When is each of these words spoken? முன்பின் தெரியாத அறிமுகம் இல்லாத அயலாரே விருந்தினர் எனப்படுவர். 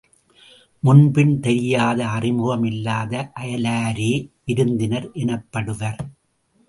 முன்பின் 0.83 1.39
தெரியாத 1.39 1.99
அறிமுகம் 2.07 2.63
இல்லாத 2.63 3.31
அயலாரே 3.39 4.11
விருந்தினர் 4.45 5.07
எனப்படுவர். 5.13 6.01